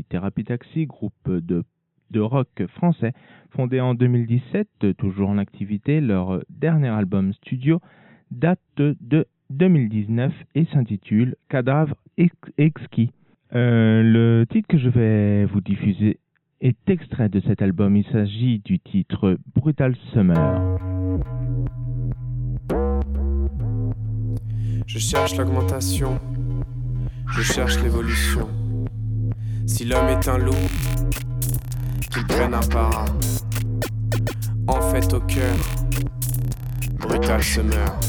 Thérapie 0.09 0.43
Taxi. 0.43 0.85
Groupe 0.85 1.29
de, 1.29 1.63
rock 2.19 2.47
français, 2.75 3.13
fondé 3.51 3.79
en 3.81 3.93
2017, 3.93 4.95
toujours 4.97 5.29
en 5.29 5.37
activité. 5.37 5.99
Leur 6.01 6.39
dernier 6.49 6.87
album 6.87 7.33
studio 7.33 7.79
date 8.31 8.59
de 8.77 9.25
2019 9.49 10.33
et 10.55 10.65
s'intitule 10.73 11.35
Cadavre 11.49 11.95
ex- 12.17 12.33
exquis. 12.57 13.11
Euh, 13.55 14.03
le 14.03 14.45
titre 14.49 14.67
que 14.67 14.77
je 14.77 14.89
vais 14.89 15.45
vous 15.45 15.61
diffuser 15.61 16.19
est 16.59 16.89
extrait 16.89 17.29
de 17.29 17.39
cet 17.41 17.61
album. 17.61 17.95
Il 17.95 18.05
s'agit 18.11 18.59
du 18.59 18.79
titre 18.79 19.37
Brutal 19.55 19.95
Summer. 20.11 20.77
Je 24.85 24.99
cherche 24.99 25.37
l'augmentation, 25.37 26.19
je 27.31 27.41
cherche 27.41 27.81
l'évolution. 27.83 28.47
Si 29.67 29.83
l'homme 29.83 30.07
est 30.07 30.27
un 30.29 30.37
loup, 30.37 30.53
qu'il 32.11 32.25
prenne 32.25 32.53
un 32.53 32.61
para. 32.61 33.03
En 34.65 34.81
fait, 34.81 35.13
au 35.13 35.19
cœur, 35.19 35.55
brutal 36.97 37.43
se 37.43 37.59
meurt. 37.59 38.05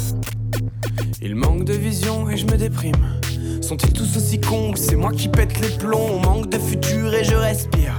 Il 1.20 1.34
manque 1.34 1.64
de 1.64 1.74
vision 1.74 2.30
et 2.30 2.36
je 2.36 2.46
me 2.46 2.56
déprime. 2.56 3.20
Sont-ils 3.60 3.92
tous 3.92 4.16
aussi 4.16 4.40
cons 4.40 4.72
C'est 4.76 4.94
moi 4.94 5.10
qui 5.10 5.28
pète 5.28 5.60
les 5.60 5.76
plombs? 5.76 6.12
On 6.14 6.20
manque 6.20 6.48
de 6.48 6.58
futur 6.58 7.12
et 7.12 7.24
je 7.24 7.34
respire. 7.34 7.92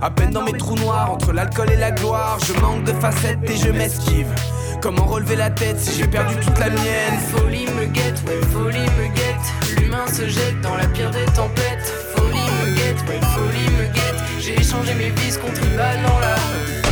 À 0.00 0.10
peine 0.10 0.30
dans 0.30 0.42
mes 0.42 0.56
trous 0.56 0.76
noirs, 0.76 1.12
entre 1.12 1.32
l'alcool 1.32 1.70
et 1.70 1.76
la 1.76 1.90
gloire, 1.90 2.38
je 2.44 2.58
manque 2.60 2.84
de 2.84 2.92
facettes 2.94 3.48
et 3.48 3.56
je 3.56 3.68
m'esquive. 3.68 4.34
Comment 4.80 5.04
relever 5.04 5.36
la 5.36 5.50
tête 5.50 5.78
si 5.78 5.96
j'ai 5.96 6.08
perdu 6.08 6.34
toute 6.36 6.58
la 6.58 6.70
mienne? 6.70 7.18
Folie 7.30 7.66
me 7.66 7.84
guette, 7.84 8.20
ouais, 8.26 8.40
folie 8.52 8.80
me 8.80 9.14
guette. 9.14 9.78
L'humain 9.78 10.06
se 10.08 10.26
jette 10.28 10.60
dans 10.62 10.74
la 10.76 10.86
pire 10.86 11.10
des 11.10 11.26
tempêtes. 11.26 11.92
Folie 12.22 12.50
me 12.60 12.76
guette, 12.76 13.02
folie 13.34 13.70
me 13.76 13.84
guette. 13.92 14.20
J'ai 14.38 14.54
échangé 14.60 14.94
mes 14.94 15.10
vices 15.10 15.38
contre 15.38 15.60
une 15.62 15.76
balle 15.76 16.00
dans 16.06 16.20
la 16.20 16.34
rue. 16.34 16.82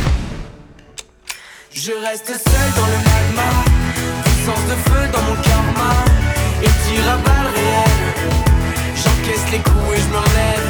Je 1.73 1.93
reste 2.05 2.27
seul 2.27 2.69
dans 2.75 2.89
le 2.93 2.99
magma, 3.09 3.49
puissance 4.23 4.65
de 4.71 4.75
feu 4.89 5.03
dans 5.13 5.23
mon 5.29 5.37
karma, 5.41 5.93
et 6.61 6.71
tire 6.83 7.07
à 7.09 7.17
balles 7.25 7.51
réelles. 7.55 8.09
J'encaisse 9.01 9.45
les 9.51 9.59
coups 9.59 9.91
et 9.95 10.01
je 10.01 10.09
me 10.13 10.17
relève. 10.17 10.67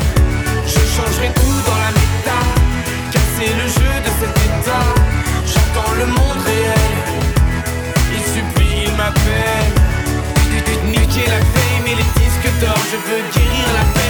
Je 0.68 0.82
changerai 0.96 1.30
tout 1.34 1.60
dans 1.68 1.80
la 1.86 1.92
méta, 1.98 2.40
casser 3.12 3.52
le 3.62 3.68
jeu 3.78 3.94
de 4.06 4.12
cet 4.20 4.36
état. 4.46 4.88
J'entends 5.52 5.94
le 5.98 6.06
monde 6.06 6.42
réel, 6.46 6.96
il 8.14 8.24
supplie, 8.34 8.84
il 8.86 8.94
m'appelle. 8.94 9.74
Niquer 10.84 11.28
la 11.28 11.40
fame 11.54 11.88
et 11.88 11.96
les 11.96 12.10
disques 12.20 12.52
d'or, 12.60 12.82
je 12.92 12.98
veux 12.98 13.22
guérir 13.34 13.68
la 13.74 13.86
peine 13.94 14.01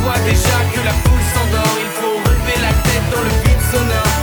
Je 0.00 0.04
vois 0.06 0.18
déjà 0.20 0.56
que 0.74 0.80
la 0.82 0.92
foule 0.92 1.24
s'endort, 1.34 1.76
il 1.78 1.90
faut 2.00 2.16
relever 2.24 2.58
la 2.62 2.72
tête 2.84 3.06
dans 3.12 3.20
le 3.20 3.28
vide 3.28 3.62
sonore. 3.70 4.20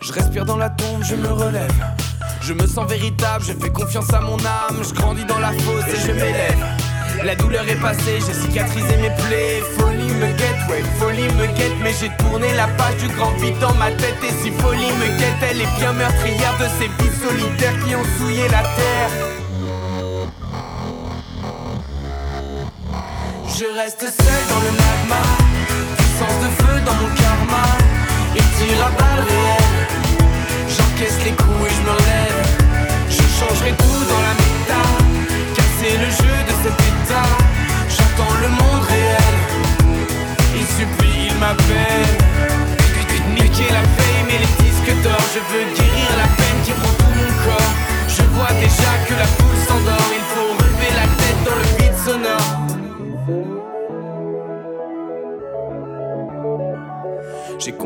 Je 0.00 0.12
respire 0.12 0.44
dans 0.44 0.56
la 0.56 0.70
tombe, 0.70 1.04
je 1.04 1.14
me 1.14 1.28
relève. 1.28 1.70
Je 2.40 2.54
me 2.54 2.66
sens 2.66 2.88
véritable, 2.88 3.44
je 3.46 3.52
fais 3.52 3.70
confiance 3.70 4.12
à 4.12 4.20
mon 4.20 4.36
âme. 4.38 4.82
Je 4.82 4.92
grandis 4.94 5.24
dans 5.24 5.38
la 5.38 5.52
fosse 5.52 5.86
et 5.94 6.08
je 6.08 6.12
m'élève. 6.12 6.66
La 7.22 7.36
douleur 7.36 7.68
est 7.68 7.80
passée, 7.80 8.18
j'ai 8.26 8.34
cicatrisé 8.34 8.96
mes 8.96 9.10
plaies. 9.10 9.62
Folie 9.78 10.12
me 10.12 10.26
guette, 10.26 10.68
ouais, 10.68 10.82
folie 10.98 11.32
me 11.34 11.46
guette. 11.56 11.78
Mais 11.84 11.92
j'ai 12.00 12.10
tourné 12.16 12.52
la 12.54 12.66
page 12.66 12.96
du 12.96 13.06
grand 13.14 13.30
vide 13.38 13.60
dans 13.60 13.74
ma 13.74 13.92
tête. 13.92 14.18
Et 14.24 14.32
si 14.42 14.50
folie 14.50 14.90
me 14.90 15.18
guette, 15.18 15.50
elle 15.50 15.60
est 15.60 15.78
bien 15.78 15.92
meurtrière 15.92 16.58
de 16.58 16.66
ces 16.80 16.88
vies 16.88 17.16
solitaires 17.22 17.78
qui 17.86 17.94
ont 17.94 18.04
souillé 18.18 18.48
la 18.48 18.62
terre. 18.62 19.43
Je 23.56 23.66
reste 23.66 24.00
seul 24.00 24.42
dans 24.50 24.62
le 24.66 24.72
magma, 24.82 25.22
puissance 25.96 26.38
de 26.42 26.50
feu 26.60 26.80
dans 26.84 26.94
mon 26.94 27.08
karma, 27.14 27.66
et 28.34 28.40
tire 28.40 28.84
à 28.84 28.90
balles 28.90 29.24
réelles. 29.28 29.86
J'encaisse 30.66 31.18
les 31.24 31.30
coups 31.30 31.70
et 31.70 31.74
je 31.76 31.82
me 31.86 31.90
relève. 31.90 32.40
Je 33.08 33.22
changerai 33.38 33.70
tout 33.78 34.04
dans 34.10 34.22
la 34.26 34.34
méta, 34.42 34.82
casser 35.54 35.96
le 35.98 36.10
jeu 36.20 36.36
de 36.48 36.54
cet 36.64 36.78
état. 36.90 37.30
J'entends 37.94 38.34
le 38.42 38.48
monde 38.48 38.84
réel, 38.88 39.36
il 40.56 40.66
supplie, 40.66 41.28
il 41.30 41.34
m'appelle. 41.38 42.24
Niquer 43.34 43.70
la 43.70 43.82
fame 43.96 44.30
et 44.30 44.38
les 44.38 44.52
disques 44.64 45.02
d'or, 45.02 45.24
je 45.32 45.40
veux 45.50 45.64
guérir 45.74 46.10
la 46.18 46.28
peine 46.36 46.60
qui 46.64 46.72
prend 46.72 46.92
tout 46.98 47.14
mon 47.16 47.32
corps. 47.44 47.74
Je 48.08 48.22
vois 48.34 48.52
déjà 48.60 48.92
que 49.08 49.14
la 49.14 49.43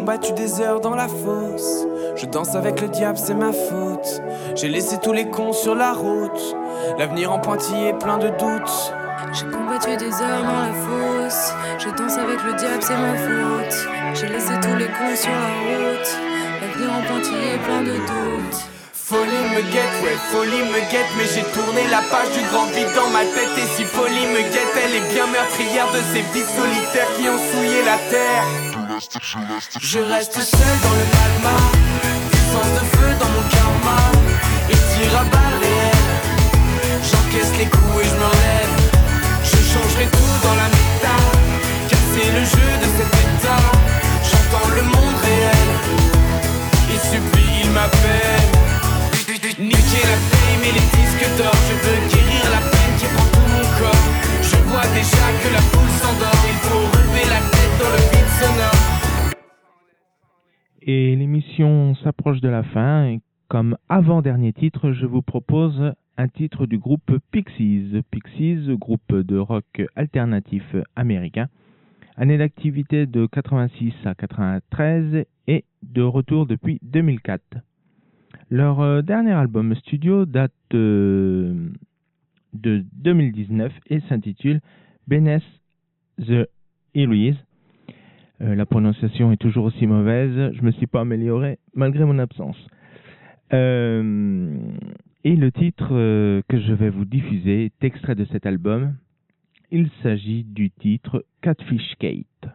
J'ai 0.09 0.14
combattu 0.14 0.32
des 0.32 0.62
heures 0.62 0.80
dans 0.80 0.94
la 0.94 1.06
fosse. 1.06 1.84
Je 2.16 2.24
danse 2.24 2.54
avec 2.54 2.80
le 2.80 2.88
diable, 2.88 3.18
c'est 3.18 3.34
ma 3.34 3.52
faute. 3.52 4.22
J'ai 4.54 4.68
laissé 4.68 4.96
tous 5.02 5.12
les 5.12 5.28
cons 5.28 5.52
sur 5.52 5.74
la 5.74 5.92
route. 5.92 6.56
L'avenir 6.98 7.30
en 7.30 7.38
pointillé 7.38 7.92
plein 7.92 8.16
de 8.16 8.28
doutes. 8.28 8.94
J'ai 9.34 9.44
combattu 9.44 9.98
des 9.98 10.12
heures 10.22 10.44
dans 10.44 10.62
la 10.64 10.72
fosse. 10.72 11.52
Je 11.78 11.90
danse 11.90 12.16
avec 12.16 12.42
le 12.42 12.54
diable, 12.54 12.80
c'est 12.80 12.96
ma 12.96 13.16
faute. 13.18 13.88
J'ai 14.14 14.28
laissé 14.28 14.54
tous 14.62 14.76
les 14.76 14.86
cons 14.86 15.14
sur 15.14 15.30
la 15.30 15.52
route. 15.68 16.11
L'avenir 16.62 16.90
en 16.90 17.02
pointillé 17.02 17.59
plein 17.66 17.82
de 17.82 17.92
doutes. 17.92 18.61
Folie 18.94 19.44
me 19.52 19.61
guette, 19.61 19.96
ouais, 20.04 20.16
folie 20.32 20.62
me 20.72 20.80
guette, 20.90 21.12
mais 21.18 21.28
j'ai 21.34 21.44
tourné 21.52 21.82
la 21.90 22.00
page 22.09 22.32
du 22.32 22.40
grand 22.48 22.64
vide 22.72 22.94
dans 22.96 23.11
ma 23.11 23.24
tête. 23.28 23.59
Et 23.59 23.68
si 23.76 23.84
folie 23.84 24.26
me 24.32 24.40
guette, 24.40 24.72
elle 24.72 24.94
est 24.94 25.12
bien 25.12 25.26
meurtrière 25.26 25.92
de 25.92 26.00
ces 26.14 26.24
vies 26.32 26.48
solitaires 26.48 27.12
qui 27.18 27.28
ont 27.28 27.36
souillé 27.52 27.84
la 27.84 27.98
terre. 28.09 28.67
Je 29.80 30.01
reste 30.01 30.40
seul 30.40 30.76
dans 30.82 30.90
le 30.90 31.07
magma, 31.14 31.57
puissance 32.32 32.72
de 32.74 32.84
feu 32.96 33.11
dans 33.20 33.28
mon 33.28 33.44
karma, 33.49 34.01
et 34.68 34.74
tire 34.74 35.20
à 35.20 35.22
balles 35.22 35.61
réelles. 35.61 36.11
J'encaisse 37.09 37.53
les 37.59 37.66
coups 37.66 38.03
et 38.03 38.09
je 38.09 38.16
me 38.16 38.26
relève. 38.26 38.74
Je 39.44 39.59
changerai 39.72 40.07
tout 40.07 40.36
dans 40.42 40.57
la 40.57 40.68
méta, 40.74 41.16
casser 41.88 42.28
le 42.32 42.40
jeu 42.40 42.70
de 42.82 42.88
cet 42.96 43.12
état. 43.22 43.66
J'entends 44.28 44.68
le 44.74 44.82
monde 44.82 45.18
réel, 45.22 45.68
il 46.90 46.99
supplie, 46.99 47.62
il 47.62 47.70
m'appelle. 47.70 48.49
Niquer 49.61 50.05
la 50.07 50.18
fame 50.28 50.64
et 50.64 50.72
les 50.72 50.86
disques 50.99 51.36
d'or, 51.36 51.55
je 51.68 51.74
veux 51.86 52.01
guérir 52.09 52.44
la 52.51 52.61
peine 52.68 52.94
qui 52.99 53.07
prend 53.07 53.26
tout 53.32 53.49
mon 53.49 53.62
corps. 53.78 54.09
Je 54.42 54.57
vois 54.68 54.86
déjà 54.94 55.26
que 55.42 55.49
la 55.53 55.62
foule 55.70 55.92
s'endort, 56.03 56.42
il 56.46 56.59
faut 56.68 56.99
relever 56.99 57.24
la 57.30 57.40
tête 57.51 57.74
dans 57.78 57.90
le 57.90 58.03
vide 58.11 58.30
sonore. 58.40 58.78
Et 60.91 61.14
l'émission 61.16 61.95
s'approche 61.97 62.41
de 62.41 62.49
la 62.49 62.62
fin. 62.62 63.09
Et 63.09 63.20
comme 63.49 63.76
avant-dernier 63.91 64.55
titre, 64.55 64.93
je 64.93 65.05
vous 65.05 65.20
propose 65.20 65.93
un 66.16 66.28
titre 66.28 66.64
du 66.64 66.78
groupe 66.78 67.18
Pixies. 67.30 68.03
Pixies, 68.11 68.68
groupe 68.70 69.14
de 69.14 69.36
rock 69.36 69.82
alternatif 69.97 70.64
américain. 70.97 71.49
Année 72.16 72.39
d'activité 72.39 73.05
de 73.05 73.26
86 73.26 73.93
à 74.07 74.14
93 74.14 75.26
et 75.47 75.66
de 75.82 76.01
retour 76.01 76.47
depuis 76.47 76.78
2004. 76.80 77.43
Leur 78.49 78.80
euh, 78.80 79.03
dernier 79.03 79.32
album 79.32 79.74
studio 79.74 80.24
date 80.24 80.55
euh, 80.72 81.68
de 82.55 82.82
2019 82.95 83.74
et 83.91 84.01
s'intitule 84.09 84.62
Beneath 85.07 85.43
the 86.18 86.49
Iris. 86.95 87.36
Euh, 88.41 88.55
la 88.55 88.66
prononciation 88.66 89.32
est 89.32 89.36
toujours 89.36 89.64
aussi 89.64 89.86
mauvaise. 89.86 90.53
Je 90.55 90.62
me 90.62 90.70
suis 90.72 90.86
pas 90.86 91.01
amélioré 91.01 91.59
malgré 91.74 92.05
mon 92.05 92.18
absence. 92.18 92.57
Euh, 93.53 94.57
et 95.24 95.34
le 95.34 95.51
titre 95.51 95.89
euh, 95.93 96.43
que 96.49 96.61
je 96.61 96.72
vais 96.72 96.91
vous 96.91 97.05
diffuser 97.05 97.66
est 97.66 97.84
extrait 97.84 98.14
de 98.14 98.24
cet 98.26 98.47
album. 98.47 98.95
Il 99.70 99.91
s'agit 100.03 100.45
du 100.45 100.70
titre 100.70 101.24
Catfish 101.43 101.95
Kate. 101.99 102.49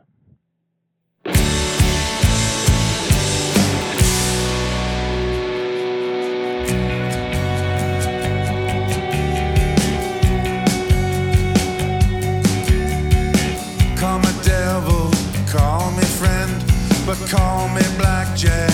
Call 17.33 17.67
me 17.69 17.81
blackjack 17.97 18.72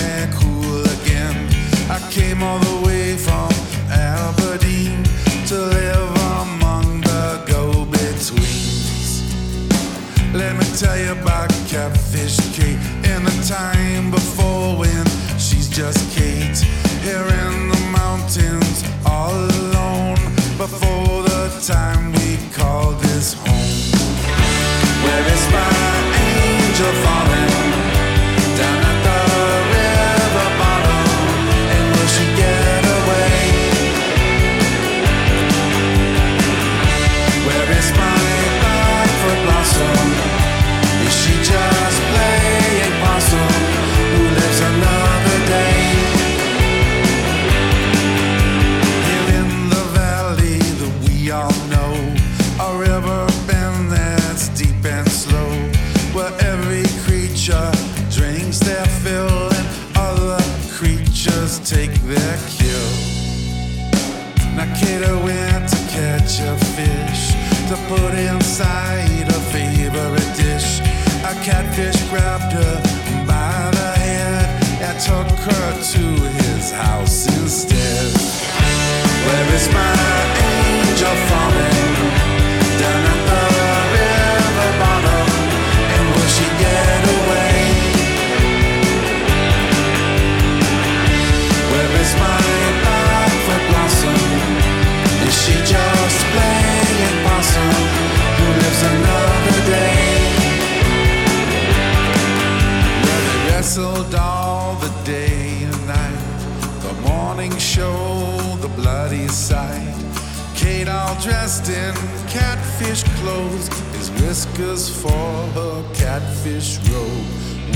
catfish 112.50 113.04
clothes. 113.20 113.68
His 113.96 114.10
whiskers 114.20 114.90
for 115.02 115.30
her 115.56 115.84
catfish 115.94 116.78
robe. 116.90 117.26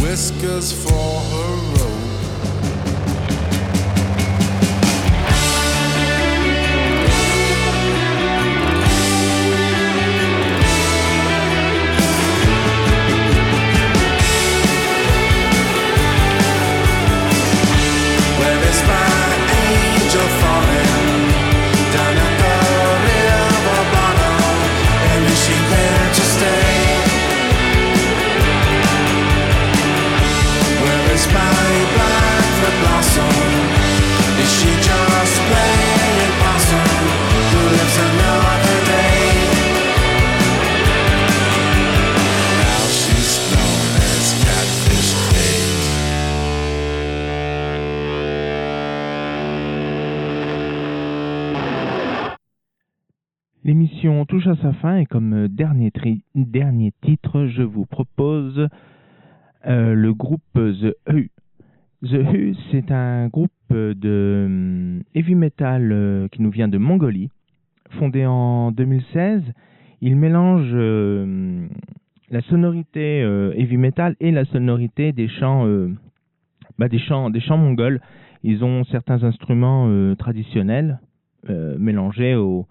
Whiskers 0.01 0.73
for 0.73 1.21
her 1.33 1.55
robe. 1.77 2.04
L'émission 53.75 54.25
touche 54.25 54.47
à 54.47 54.55
sa 54.63 54.73
fin 54.75 54.99
et 54.99 55.05
comme 55.05 55.33
euh, 55.35 55.49
dernier, 55.49 55.91
titre, 57.03 57.47
je 57.47 57.63
vous 57.65 57.87
propose 57.87 58.69
euh, 59.67 59.95
le 59.95 60.15
groupe 60.15 60.41
The 60.55 60.95
Who. 61.11 61.23
The 62.05 62.23
Who, 62.23 62.55
c'est 62.71 62.93
un 62.93 63.27
groupe 63.27 63.51
de 63.71 65.01
heavy 65.17 65.35
metal 65.35 65.91
euh, 65.91 66.29
qui 66.29 66.41
nous 66.41 66.53
vient 66.53 66.69
de 66.69 66.79
Mongolie, 66.79 67.31
fondé 67.99 68.25
en 68.25 68.71
2016. 68.71 69.43
Il 70.01 70.15
mélange 70.15 70.71
euh, 70.73 71.67
la 72.31 72.43
sonorité 72.43 73.23
euh, 73.25 73.55
heavy 73.57 73.77
metal 73.77 74.15
et 74.21 74.31
la 74.31 74.45
sonorité 74.45 75.11
des 75.11 75.27
chants, 75.27 75.67
euh, 75.67 75.93
bah, 76.79 76.87
des 76.89 77.01
chants, 77.01 77.29
des 77.29 77.41
chants 77.41 77.59
mongols. 77.59 78.01
Ils 78.45 78.63
ont 78.63 78.85
certains 78.85 79.25
instruments 79.25 79.89
euh, 79.89 80.15
traditionnels 80.15 81.01
euh, 81.51 81.77
mélangés 81.77 82.37
au, 82.37 82.69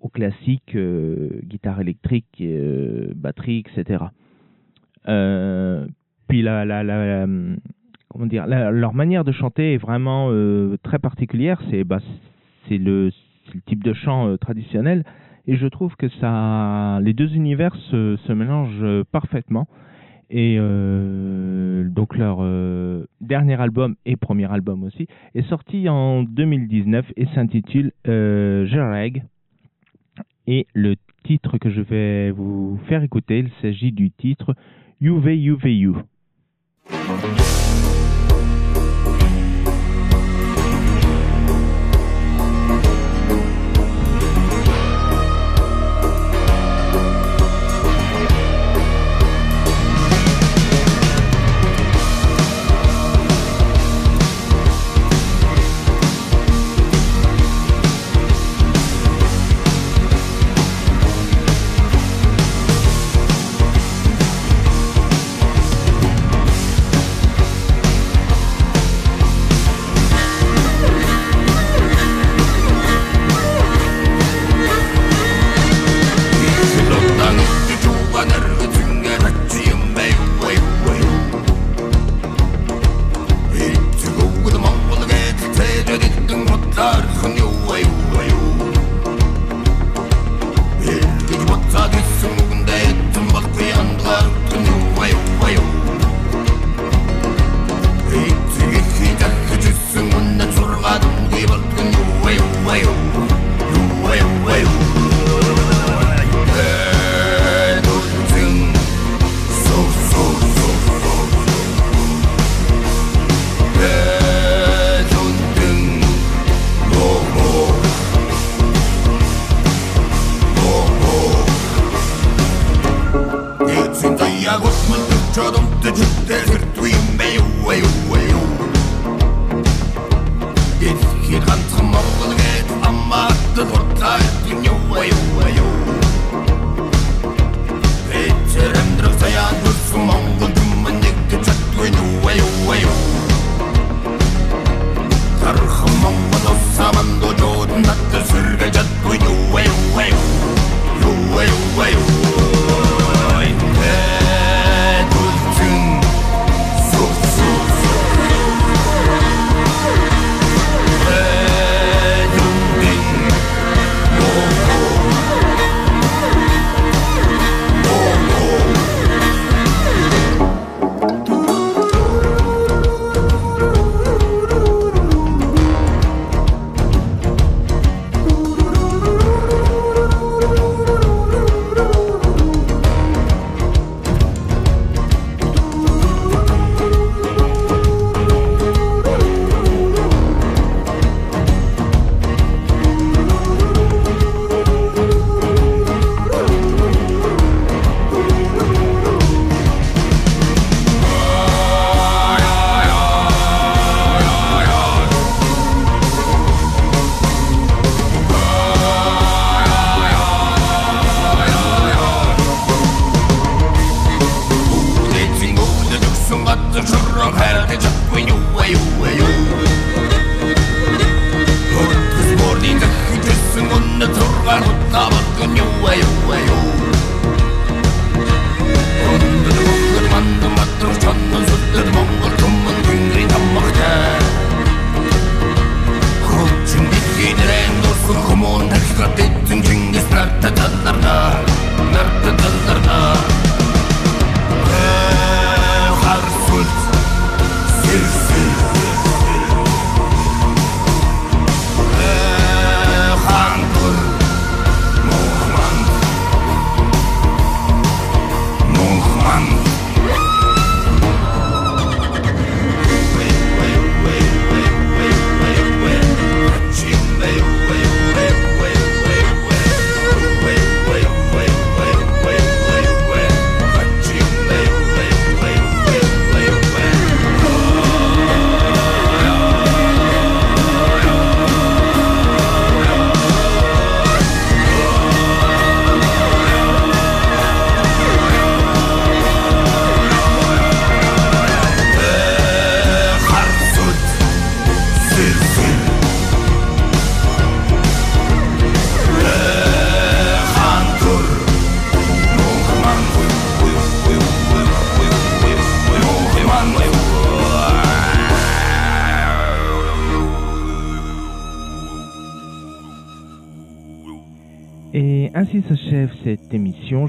au 0.00 0.08
classique, 0.08 0.74
euh, 0.74 1.28
guitare 1.44 1.80
électrique, 1.80 2.26
euh, 2.40 3.12
batterie, 3.14 3.64
etc. 3.66 4.04
Euh, 5.08 5.86
puis 6.28 6.42
la, 6.42 6.64
la, 6.64 6.82
la, 6.82 7.26
la- 7.26 8.46
la- 8.46 8.70
leur 8.70 8.94
manière 8.94 9.24
de 9.24 9.32
chanter 9.32 9.74
est 9.74 9.78
vraiment 9.78 10.30
très 10.82 10.98
particulière. 10.98 11.60
C'est 11.70 11.84
bah, 11.84 12.00
c'est 12.68 12.78
le, 12.78 13.10
type 13.66 13.82
de 13.82 13.94
chant 13.94 14.36
traditionnel 14.36 15.04
et 15.46 15.56
je 15.56 15.66
trouve 15.66 15.96
que 15.96 16.08
ça, 16.20 17.00
les 17.02 17.14
deux 17.14 17.34
univers 17.34 17.74
se, 17.90 18.32
mélangent 18.32 19.04
parfaitement. 19.10 19.66
Et 20.30 20.58
donc 20.58 22.18
leur 22.18 22.44
dernier 23.22 23.58
album 23.58 23.96
et 24.04 24.16
premier 24.16 24.50
album 24.52 24.84
aussi 24.84 25.06
est 25.34 25.48
sorti 25.48 25.88
en 25.88 26.22
2019 26.22 27.06
et 27.16 27.24
s'intitule 27.34 27.92
euh. 28.06 28.66
Et 30.50 30.66
le 30.72 30.96
titre 31.24 31.58
que 31.58 31.68
je 31.68 31.82
vais 31.82 32.30
vous 32.30 32.80
faire 32.88 33.02
écouter, 33.02 33.40
il 33.40 33.50
s'agit 33.60 33.92
du 33.92 34.10
titre 34.10 34.54
You. 34.98 35.20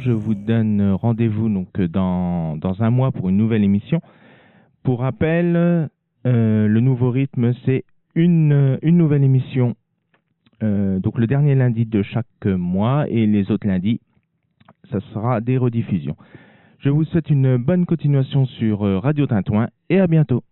Je 0.01 0.11
vous 0.11 0.33
donne 0.33 0.91
rendez-vous 0.93 1.49
donc 1.49 1.81
dans, 1.81 2.57
un 2.79 2.89
mois 2.89 3.11
pour 3.11 3.29
une 3.29 3.37
nouvelle 3.37 3.63
émission. 3.63 4.01
Pour 4.83 5.01
rappel, 5.01 5.55
euh, 5.55 6.67
le 6.67 6.79
nouveau 6.79 7.11
rythme, 7.11 7.53
c'est 7.65 7.83
une, 8.15 8.77
nouvelle 8.81 9.23
émission, 9.23 9.75
euh, 10.63 10.99
donc 10.99 11.17
le 11.17 11.27
dernier 11.27 11.55
lundi 11.55 11.85
de 11.85 12.01
chaque 12.01 12.45
mois, 12.45 13.07
et 13.09 13.25
les 13.25 13.51
autres 13.51 13.67
lundis, 13.67 13.99
ça 14.91 14.99
sera 15.13 15.41
des 15.41 15.57
rediffusions. 15.57 16.15
Je 16.79 16.89
vous 16.89 17.03
souhaite 17.03 17.29
une 17.29 17.57
bonne 17.57 17.85
continuation 17.85 18.45
sur 18.45 18.85
euh, 18.85 18.99
Radio 18.99 19.27
Tintouin 19.27 19.67
et 19.89 19.99
à 19.99 20.07
bientôt. 20.07 20.43